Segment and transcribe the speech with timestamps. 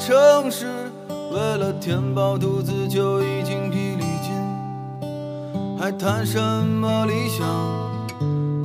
[0.00, 0.90] 城市
[1.30, 4.32] 为了填饱肚子就已经疲力尽，
[5.78, 7.46] 还谈什么理想？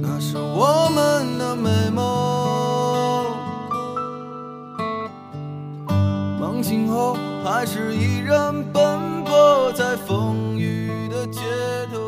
[0.02, 3.26] 那是我们的美梦。
[6.40, 11.42] 梦醒后还是依然奔波在风雨的街
[11.92, 12.00] 头，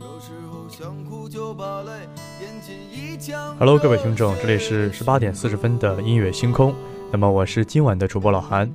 [0.00, 1.92] 有时候想哭就把泪
[2.40, 3.54] 咽进一腔。
[3.58, 6.74] Hello，各位听众，这里是十八点四十分的音乐星空。
[7.12, 8.66] 那么我是今晚的主播老韩。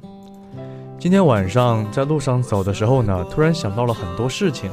[1.00, 4.70] 今天晚上在路上走的时候呢，突然想到了很多事情，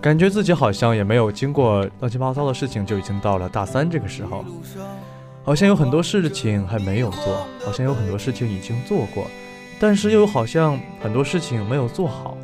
[0.00, 4.44] 感觉自己好像也没有经过乱七八糟的事情，就已经到了大三这个时候，
[5.42, 9.26] 好像有很多事情还没有做，好像有很多事情已经做过，
[9.80, 12.38] 但是又好像很多事情没有做好。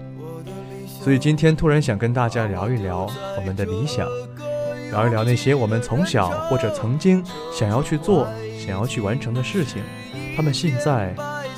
[1.01, 4.09] 所以今天突然想跟大家聊一聊我们的理想，
[4.91, 8.27] 聊一聊那些我们从小或者曾经想要去做、
[8.59, 9.81] 想要去完成的事情。
[10.37, 11.15] 他们现在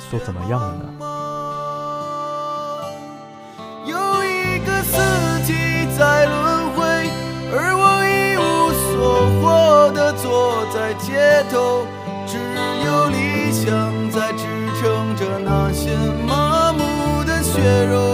[0.09, 0.85] 都怎么样了呢？
[3.85, 4.95] 有一个四
[5.43, 5.53] 季
[5.97, 6.79] 在轮回，
[7.51, 8.95] 而我一无所
[9.41, 11.85] 获的坐在街头，
[12.25, 12.37] 只
[12.85, 14.47] 有理想在支
[14.79, 15.93] 撑着那些
[16.25, 18.08] 麻木的血肉。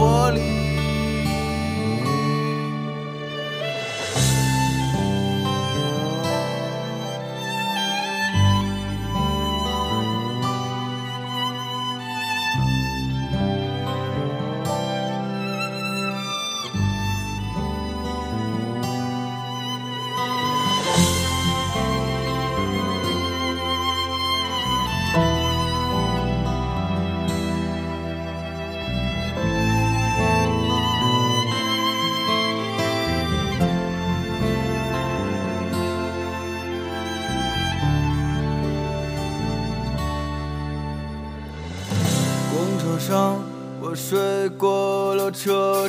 [0.00, 0.59] 活力。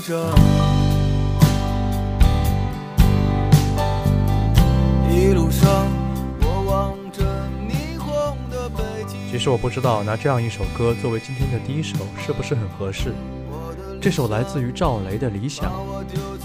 [0.02, 0.42] 车站。
[5.10, 5.88] 一路上，
[6.42, 7.24] 我望着
[7.70, 9.20] 霓虹的北京。
[9.30, 13.14] 其实我不知道拿这样一首歌作为今天的第一首是不是很合适。
[14.02, 15.72] 这首来自于赵雷的《理想》，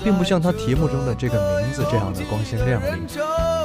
[0.05, 3.01] 并不像他题目中的这个名字这样的光鲜亮丽。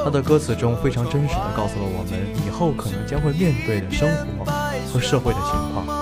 [0.02, 4.46] 他的歌词中非常真实的告诉了我们以后可能将会面对的生活
[4.90, 6.01] 和社会的情况。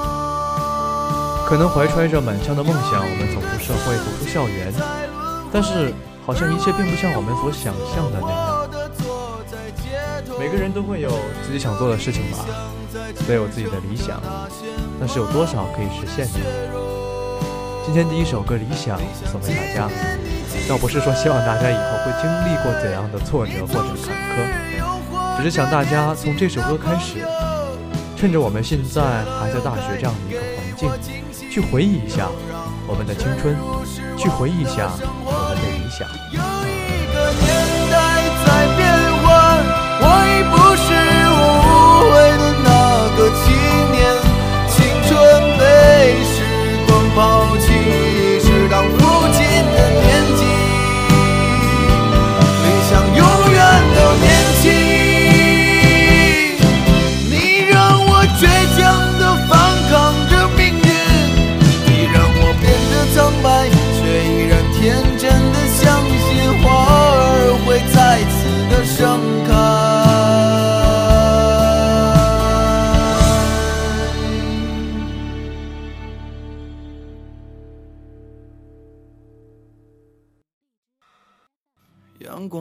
[1.51, 4.73] 可能怀揣着满腔的梦想，我们走出社会，走出校园，
[5.53, 5.93] 但是
[6.25, 8.71] 好像一切并不像我们所想象的那样。
[10.39, 11.11] 每个人都会有
[11.45, 12.47] 自己想做的事情吧，
[13.27, 14.23] 都有自己的理想，
[15.01, 16.39] 但是有多少可以实现呢？
[17.85, 18.97] 今天第一首歌《理想》
[19.27, 19.91] 送给大家，
[20.69, 27.27] 倒不是说希望大家以后会经历过怎样的挫折或者坎坷，只是想大家从这首歌开始，
[28.17, 29.03] 趁着我们现在
[29.41, 30.39] 还在大学这样的一个
[30.87, 31.20] 环境。
[31.51, 32.29] 去回忆一下
[32.87, 33.57] 我们的青春
[34.17, 34.93] 去回忆一下
[35.25, 36.07] 我们的理想。
[36.31, 37.51] 有一个年
[37.91, 37.93] 代
[38.47, 38.81] 在变
[39.19, 39.27] 换
[40.01, 40.87] 我已不是
[41.35, 41.43] 无
[42.07, 42.71] 悔的那
[43.17, 43.51] 个青
[43.91, 43.99] 年。
[44.69, 45.11] 青春
[45.59, 45.63] 被
[46.23, 46.33] 时
[46.87, 47.19] 光抛
[47.59, 48.10] 弃。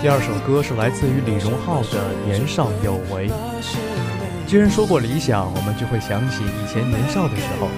[0.00, 3.28] 第二首歌是来自于李荣浩的《年少有为》。
[4.46, 7.68] 既然说过理想，我们就会想起以前年少的时候。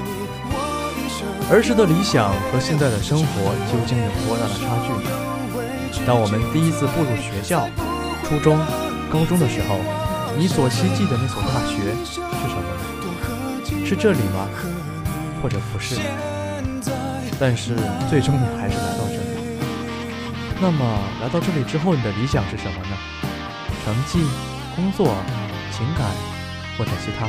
[1.50, 5.10] 儿时的理想和现在的生活究竟有多大的差距呢？
[6.06, 7.66] 当我们第一次步入学校、
[8.22, 8.56] 初中、
[9.10, 9.74] 高中的时候，
[10.38, 13.84] 你所希冀的那所大学是什么呢？
[13.84, 14.46] 是这里吗？
[15.42, 15.96] 或者不是？
[17.40, 17.74] 但是
[18.08, 19.21] 最终你还是来到这。
[20.62, 22.96] 那么来到这里之后，你的理想是什么呢？
[23.84, 24.24] 成绩、
[24.76, 25.12] 工作、
[25.72, 26.06] 情感，
[26.78, 27.26] 或者其他？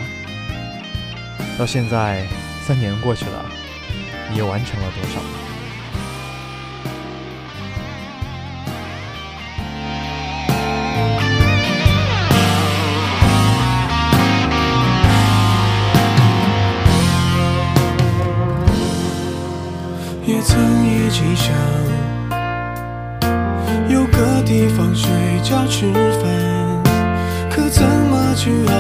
[1.58, 2.28] 到现在
[2.62, 3.44] 三年过去了，
[4.32, 5.20] 你又完成了多少？
[20.24, 21.93] 也曾一起想。
[25.74, 26.30] 吃饭，
[27.50, 28.74] 可怎么去熬？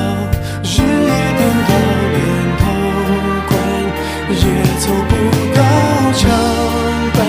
[0.61, 1.09] 日夜
[1.39, 1.71] 颠倒，
[2.13, 2.21] 连
[2.59, 2.61] 头
[3.47, 3.51] 款
[4.29, 4.45] 也
[4.77, 5.11] 凑不
[5.55, 5.59] 到
[6.13, 6.21] 墙
[7.15, 7.19] 板，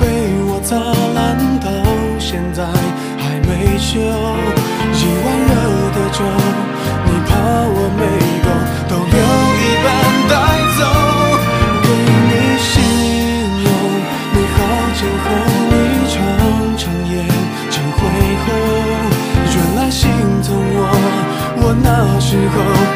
[0.00, 0.02] 被
[0.42, 0.74] 我砸
[1.14, 1.18] 烂
[1.60, 1.70] 到
[2.18, 2.66] 现在
[3.16, 4.49] 还没修。
[22.48, 22.89] 候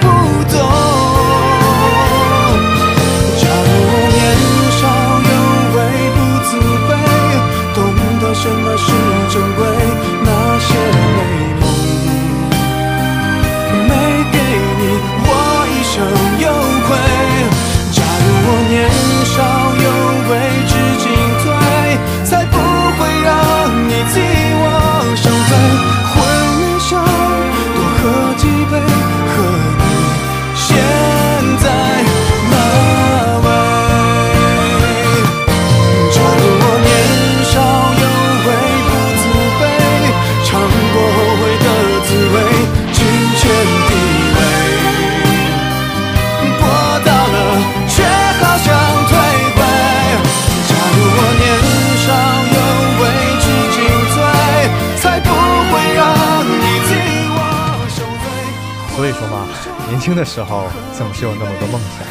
[60.25, 62.07] 时候总是有那么多梦想，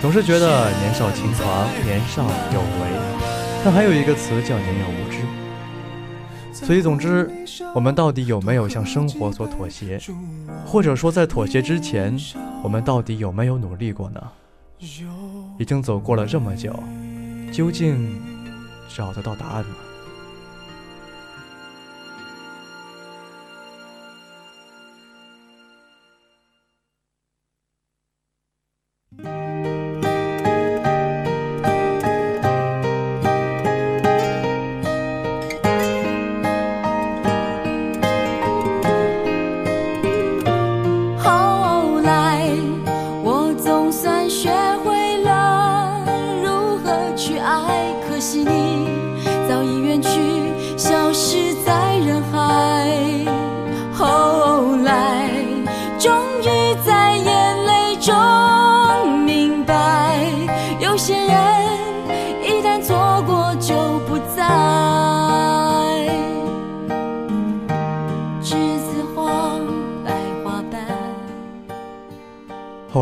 [0.00, 3.00] 总是觉得年少轻狂、年少有为，
[3.64, 5.18] 但还有一个词叫年幼无知。
[6.52, 7.30] 所以，总之，
[7.74, 10.00] 我们到底有没有向生活所妥协？
[10.66, 12.18] 或者说，在妥协之前，
[12.62, 14.20] 我们到底有没有努力过呢？
[15.58, 16.74] 已经走过了这么久，
[17.52, 18.20] 究竟
[18.94, 19.76] 找得到答案吗？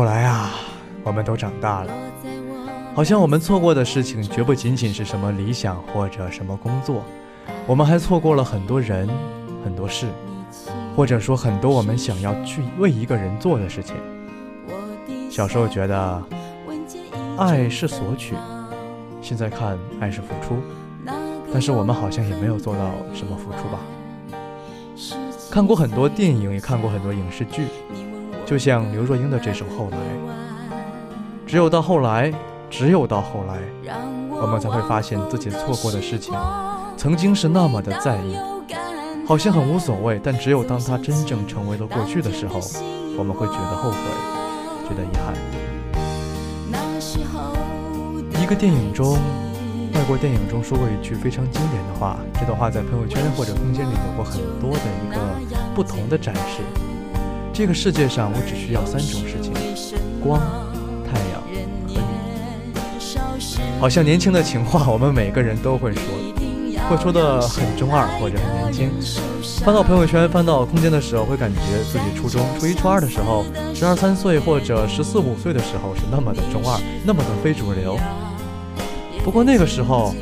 [0.07, 0.53] 来啊，
[1.03, 1.93] 我们都长大了，
[2.95, 7.03] 好像我们错过的事情绝不仅仅是什么理想或者什么工作，
[7.67, 9.05] 我们还错过了很多人、
[9.65, 10.07] 很多事，
[10.95, 13.97] 或者说很多我们想要去为一个人做的事情。
[15.29, 16.23] 小时候觉得
[17.37, 18.33] 爱是索取，
[19.21, 20.55] 现在看爱是付出，
[21.51, 23.79] 但是我们好像也没有做到什么付出吧。
[25.51, 27.65] 看过很多电影，也看过很多影视剧，
[28.47, 29.97] 就像刘若英的这首《后来》，
[31.45, 32.33] 只有到后来，
[32.69, 33.59] 只有到后来，
[34.29, 36.33] 我们才会发现自己错过的事情，
[36.95, 38.37] 曾经是那么的在意，
[39.27, 42.61] 好像很无所谓，但只有当它真正成为了过去的时候，
[43.17, 43.97] 我们会觉得后悔，
[44.87, 45.35] 觉得遗憾。
[48.41, 49.17] 一个电影中。
[49.93, 55.19] 外国电影中说过一句非常经典的话，这段话在朋友圈或者空间里有过很多的一个
[55.73, 56.61] 不同的展示。
[57.57, 59.51] 这个世界上，我只需要三种事情：
[60.21, 60.39] 光、
[61.03, 61.49] 太阳和
[61.87, 61.97] 你。
[63.79, 66.03] 好像年轻的情话，我们每个人都会说，
[66.87, 68.91] 会说的很中二或者很年轻。
[69.65, 71.59] 翻到朋友圈、翻到空间的时候，会感觉
[71.91, 77.97] 自己初中、初一、初二的时候，十二三岁或者十四五岁的时候是那么的中二，那么的非主流。
[79.25, 80.13] 不过那个时候，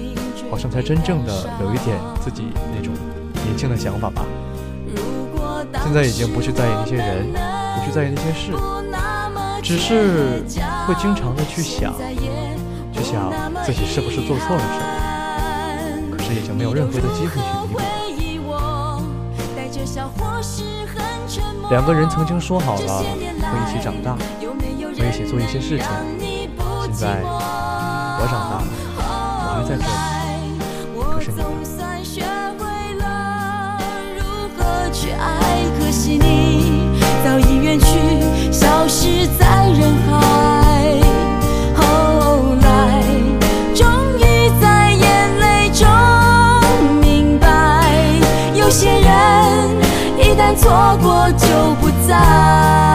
[0.50, 2.94] 好像才真正的有一点自己那种
[3.44, 4.26] 年轻的想法吧。
[5.84, 8.54] 现在已经不去在意那些人，不去在意那些事，
[9.62, 10.44] 只是
[10.88, 11.94] 会经常的去想，
[12.92, 13.32] 去想
[13.64, 14.86] 自己是不是做错了什么。
[16.18, 18.50] 可是已经没有任何的机会去弥补。
[21.70, 25.88] 两个人曾经说好了会一起长大，会一起做一些事情，
[26.20, 28.68] 现在我长大了。
[28.98, 29.88] 我还在这里，
[31.14, 31.85] 可是你呢？
[38.86, 40.14] 消失在人海。
[41.76, 43.02] 后来，
[43.74, 43.88] 终
[44.20, 45.88] 于在眼泪中
[47.02, 47.92] 明白，
[48.54, 49.70] 有些人
[50.20, 51.48] 一旦错过就
[51.82, 52.95] 不再。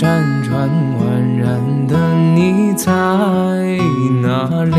[0.00, 0.66] 辗转
[0.98, 2.90] 宛然的你在
[4.22, 4.74] 哪里？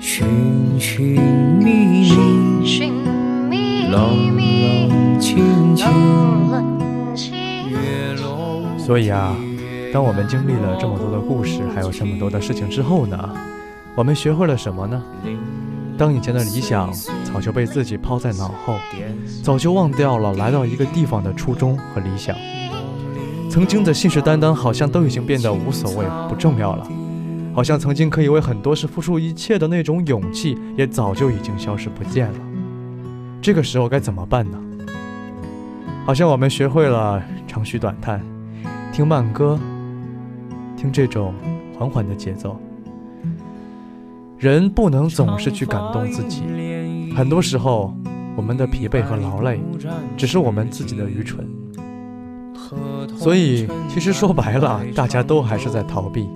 [0.00, 0.26] 寻
[0.80, 1.22] 寻
[1.62, 2.10] 觅
[3.48, 5.88] 觅，冷冷清清，
[7.70, 8.64] 月落。
[8.76, 9.36] 所以啊，
[9.92, 13.30] 当我们经历了这么多的故事，还有这么多的事情之后呢，
[13.94, 15.00] 我们学会了什么呢？
[15.96, 16.92] 当以前的理想
[17.32, 18.74] 早就被自己抛在脑后，
[19.44, 22.34] 早就忘掉了来到一个地方的初衷和理想，
[23.52, 26.88] 曾经的信誓旦旦好像都已经变得无所谓、不重要了。
[27.54, 32.38] 好像曾经可以为很多事付出一切的那种勇气，也早就已经消失不见了。
[33.42, 34.58] 这个时候该怎么办呢？
[36.06, 38.22] 好像我们学会了长吁短叹，
[38.90, 39.60] 听慢歌，
[40.74, 41.34] 听这种
[41.78, 42.58] 缓缓的节奏。
[44.38, 46.42] 人不能总是去感动自己，
[47.14, 47.94] 很多时候
[48.34, 49.60] 我们的疲惫和劳累，
[50.16, 51.46] 只是我们自己的愚蠢。
[53.22, 56.28] 所以，其实说白了，大家都还是在逃避。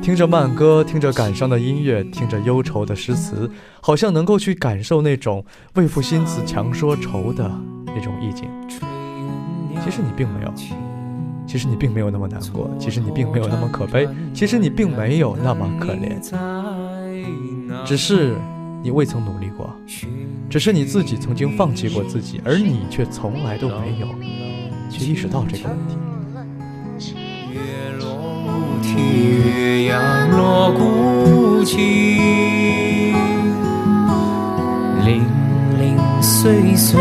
[0.00, 3.50] 听着慢歌，听着感伤的音乐，听着忧愁的诗词，
[3.80, 7.50] 好像能够去感受那种为赋新词强说愁的
[7.86, 8.48] 那种意境。
[9.82, 10.54] 其实你并没有，
[11.48, 16.20] 其实你并没有那么难过，其实你并没有那么可悲，其实你并没有那么可怜，
[17.84, 18.36] 只是
[18.84, 19.68] 你未曾努力过，
[20.48, 24.06] 只是你自己曾经放弃过自己，而你却从来都没有
[24.90, 25.96] 去意识到这个问题。
[28.96, 31.78] 月牙落孤井，
[35.04, 35.24] 零
[35.78, 37.00] 零碎碎，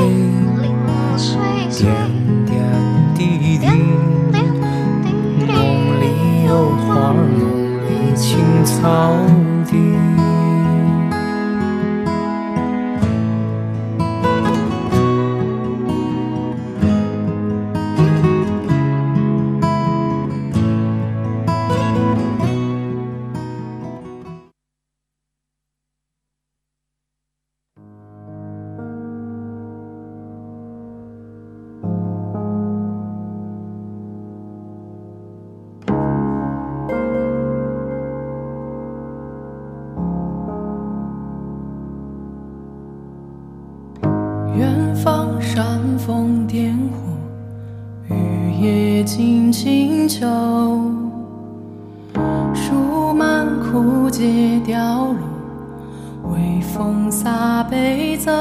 [54.13, 58.31] 街凋落微风洒悲奏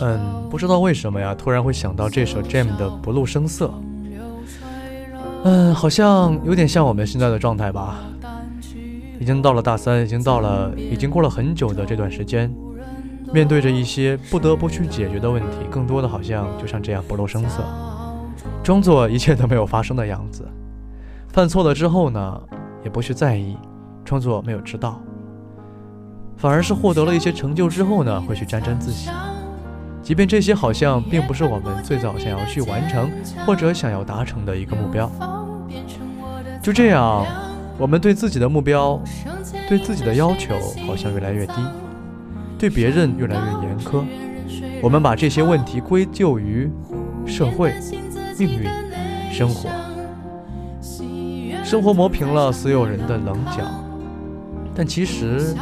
[0.00, 3.66] 嗯不知道为什么呀，突然会想到这首 Jam 的《不露声色》。
[5.44, 7.98] 嗯，好像有点像我们现在的状态吧。
[9.18, 12.50] 已经到了大三，已经到了，已经过了很久的这段时间，
[13.32, 17.62] 面对着一些不得不去解决的问题，更多的好像就像这样不露声色，
[18.62, 20.48] 装作一切都没有发生的样子。
[21.28, 22.40] 犯错了之后呢，
[22.82, 23.58] 也不去在意，
[24.06, 24.98] 装作没有知道。
[26.38, 29.10] 反而是获得了一些成就之后呢，会去沾沾自喜。
[30.02, 33.10] 即便这些好像并不是我们最早想要去完成
[33.46, 35.10] 或者想要达成的一个目标，
[36.62, 37.24] 就这样，
[37.78, 39.00] 我们对自己的目标、
[39.68, 40.54] 对自己的要求
[40.86, 41.54] 好像越来越低，
[42.58, 44.02] 对别人越来越严苛。
[44.82, 46.70] 我们把这些问题归咎于
[47.26, 47.74] 社会、
[48.38, 48.68] 命运、
[49.30, 49.68] 生活，
[51.62, 53.62] 生活磨平了所有人的棱角。
[54.74, 55.54] 但其实，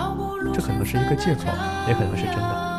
[0.55, 1.47] 这可能是一个借口，
[1.89, 2.78] 也可能是真的。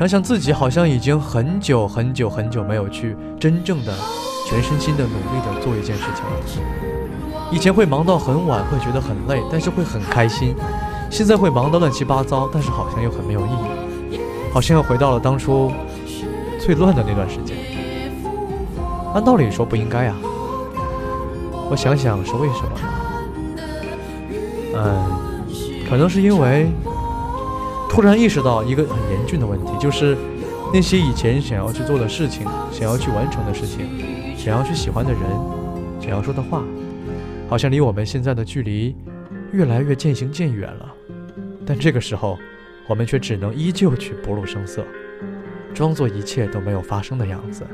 [0.00, 3.92] 想想自己，好像已经很久很久很久没有去真正的、
[4.46, 6.30] 全身心的努力的做一件事情了。
[7.52, 10.54] 以前会忙到很晚，会觉得很累，但是会很开心。
[11.10, 13.50] 现在会忙得乱七八糟，但是好像又很没有意
[14.10, 14.20] 义，
[14.54, 15.70] 好像又回到了当初
[16.58, 17.54] 最乱的那段时间。
[19.12, 20.16] 按道理说不应该呀，
[21.68, 22.70] 我想想是为什么？
[24.76, 25.04] 嗯，
[25.90, 26.70] 可能是因为。
[27.92, 30.16] 突然意识到一个很严峻的问题，就是
[30.72, 33.86] 那些以前想要去做的事情，想要去完成的事情，
[34.34, 35.20] 想要去喜欢的人，
[36.00, 36.64] 想要说的话，
[37.48, 38.96] 好像离我们现在的距离
[39.52, 40.90] 越来越渐行渐远了。
[41.66, 42.38] 但这个时候，
[42.88, 44.84] 我们却只能依旧去不露声色，
[45.74, 47.66] 装作一切都没有发生的样子。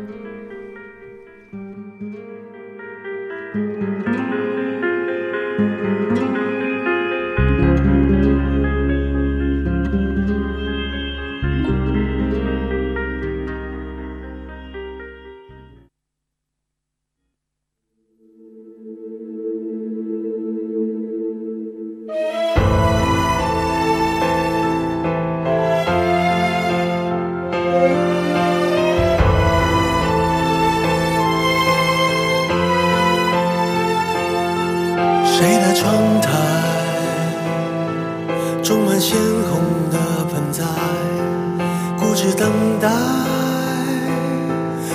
[42.36, 42.88] 等待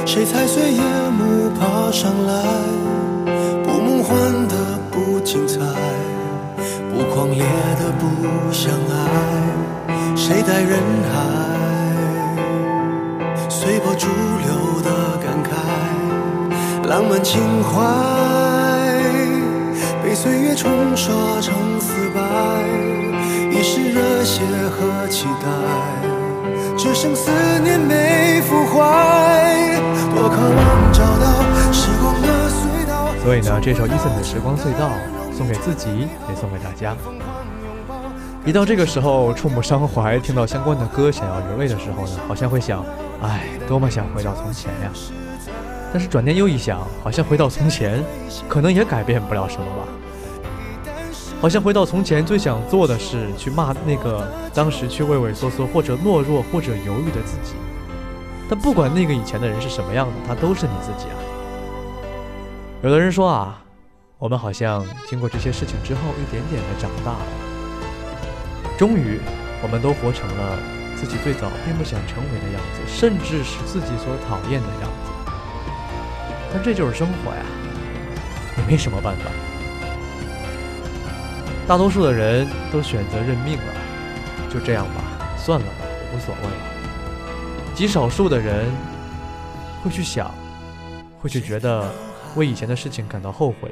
[0.05, 0.81] 谁踩碎夜
[1.17, 2.33] 幕爬上来？
[3.63, 4.55] 不梦幻的
[4.91, 5.59] 不精彩，
[6.91, 7.43] 不狂烈
[7.79, 8.03] 的不
[8.51, 9.95] 相爱。
[10.15, 10.79] 谁在人
[11.11, 11.13] 海
[13.49, 14.89] 随波逐流的
[15.23, 15.51] 感慨？
[16.87, 17.69] 浪漫情怀
[20.03, 22.19] 被岁月冲刷成死白，
[23.49, 25.47] 一时热血和期待，
[26.83, 29.79] 只剩思念没腐坏。
[33.23, 34.89] 所以呢，这首 Eason 的《时光隧道》
[35.37, 36.97] 送给自己，也送给大家。
[38.43, 42.83] 一到这个时候，触目伤怀，听到相关的歌，想要流泪的时候呢，好像会想，
[43.21, 44.89] 哎，多么想回到从前呀！
[45.93, 48.03] 但是转念又一想，好像回到从前，
[48.49, 49.83] 可能也改变不了什么吧。
[51.41, 57.55] 好像回到从前，最想做的是去骂那个当时却畏畏缩缩，或者懦弱，或者犹豫的自己。
[58.47, 61.17] 但不管那个以前的人是什么样的，他都是你自己啊。
[62.83, 63.59] 有的人说啊，
[64.19, 67.25] 我们好像经过这些事情之后，一点点的长大了，
[68.77, 69.19] 终于，
[69.63, 70.59] 我们都活成了
[70.95, 75.11] 自己最早并不想成为的样子，甚至是自己所讨厌的样子。
[76.53, 77.41] 但这就是生活呀，
[78.59, 79.50] 也没什么办法。
[81.71, 83.63] 大多数的人都选择认命了，
[84.53, 85.01] 就这样吧，
[85.37, 85.73] 算了吧，
[86.13, 87.73] 无所谓了。
[87.73, 88.69] 极少数的人
[89.81, 90.29] 会去想，
[91.21, 91.89] 会去觉得
[92.35, 93.71] 为以前的事情感到后悔，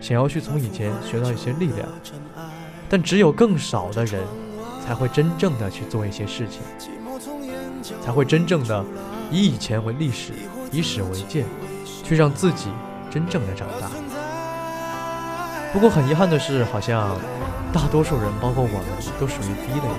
[0.00, 1.86] 想要去从以前学到一些力量。
[2.88, 4.22] 但只有更少的人
[4.82, 6.62] 才会真正的去做一些事情，
[8.02, 8.82] 才会真正的
[9.30, 10.32] 以以前为历史，
[10.72, 11.44] 以史为鉴，
[12.02, 12.70] 去让自己
[13.10, 13.90] 真正的长大。
[15.74, 17.18] 不过很遗憾的是，好像
[17.72, 18.86] 大多数人，包括我们，
[19.20, 19.94] 都属于 B 类的。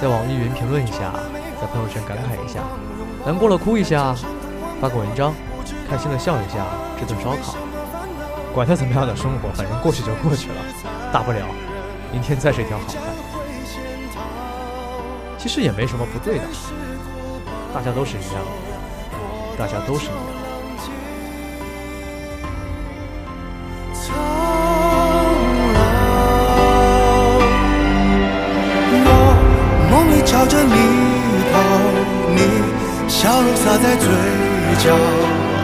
[0.00, 1.12] 在网易云评论一下。
[1.60, 2.60] 在朋友圈感慨一下，
[3.26, 4.14] 难过了哭一下，
[4.80, 5.34] 发个文章，
[5.90, 6.64] 开心的笑一下，
[6.96, 7.56] 吃顿烧烤，
[8.54, 10.54] 管他怎么样的生活，反正过去就过去了，
[11.12, 11.44] 大不了
[12.12, 12.96] 明天再是一条好汉。
[15.36, 16.44] 其实也没什么不对的，
[17.74, 20.47] 大家都是一样的，大家都是一样。
[33.82, 34.08] 在嘴
[34.78, 34.84] 角，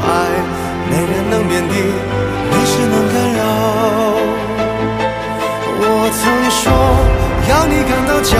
[0.07, 0.09] 爱
[0.89, 1.75] 没人能遍地，
[2.51, 3.41] 没事能干扰。
[5.81, 5.83] 我
[6.15, 6.63] 曾说
[7.49, 8.33] 要你感到骄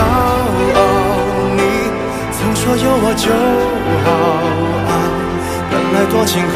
[0.75, 0.79] 傲，
[1.55, 1.59] 你
[2.31, 3.25] 曾说有我就
[4.03, 4.07] 好。
[4.87, 4.91] 爱
[5.69, 6.55] 本来多晴空，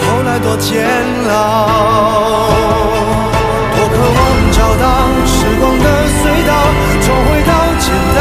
[0.00, 0.68] 后来多煎
[1.28, 1.32] 熬。
[3.80, 4.20] 我渴望
[4.52, 4.84] 找到
[5.24, 5.88] 时光的
[6.20, 6.52] 隧道，
[7.00, 8.20] 重回到简单，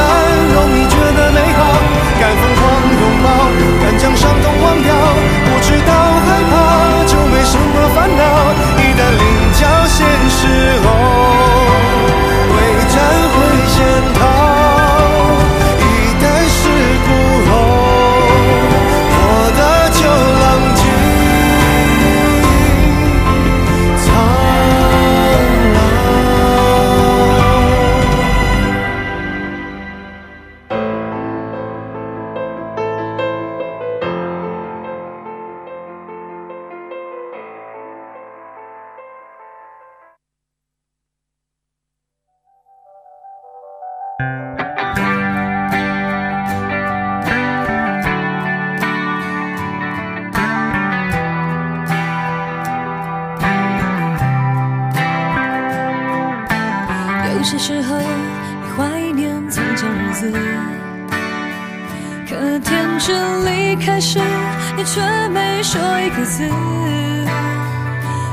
[0.55, 1.59] 容易觉得美好。
[2.15, 2.63] 敢疯狂
[2.95, 3.27] 拥抱，
[3.83, 4.95] 敢将伤痛忘掉，
[5.43, 5.91] 不知道
[6.23, 8.23] 害怕就没什么烦恼。
[8.79, 10.47] 一旦领教现实
[10.79, 10.87] 后，
[12.47, 12.55] 会
[12.87, 12.95] 战
[13.35, 13.35] 会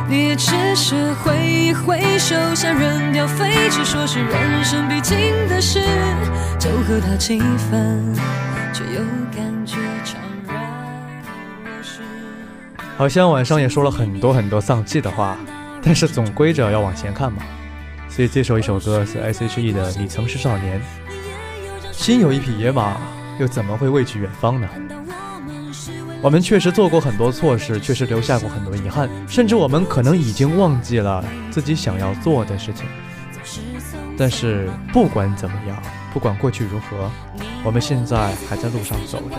[0.09, 5.17] 你只是挥一挥手，想扔掉废纸，说是人生必经
[5.49, 5.81] 的事，
[6.59, 7.41] 就和他气
[7.71, 8.15] 愤，
[8.73, 9.01] 却又
[9.35, 10.15] 感觉怅
[10.47, 10.57] 然。
[12.97, 15.37] 好像晚上也说了很多很多丧气的话，
[15.83, 17.43] 但是总归着要往前看嘛。
[18.09, 20.81] 所以这首一首歌是 S.H.E 的《你曾是少年》，
[21.93, 22.97] 心有一匹野马，
[23.39, 24.69] 又怎么会畏惧远方呢？
[26.27, 32.85] 我们确实做过很多错事，确实留下过很多遗憾，甚至我们可能已经忘记了自己想要做的事情。
[34.19, 35.81] 但是不管怎么样，
[36.13, 37.09] 不管过去如何，
[37.63, 39.37] 我们现在还在路上走着。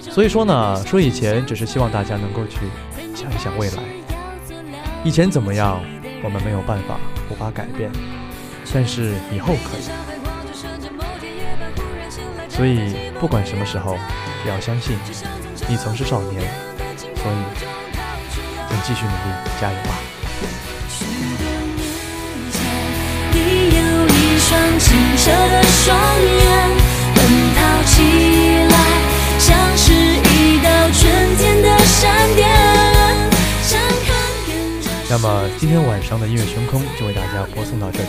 [0.00, 2.58] 所以说呢，说以前只是希望大家能够去
[3.12, 3.82] 想一想未来。
[5.02, 5.82] 以前怎么样，
[6.22, 7.90] 我们没有办法，无法改变，
[8.72, 9.82] 但是以后可以。
[12.48, 13.98] 所以不管什么时候。
[14.46, 14.96] 也要相信，
[15.66, 16.40] 你曾是少年，
[17.16, 17.36] 所以，
[18.68, 19.16] 请继续努力，
[19.60, 19.98] 加油吧！
[23.32, 23.38] 你
[23.74, 26.70] 有一双清澈的双眼，
[27.12, 27.18] 奔
[27.56, 27.96] 跑起
[28.70, 28.74] 来
[29.40, 32.46] 像是一道春天的闪电。
[35.08, 38.08] 那么今天晚上的音乐星空就为大家播送到这里，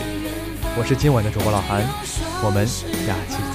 [0.76, 1.82] 我是今晚的主播老韩，
[2.44, 3.47] 我们下期再。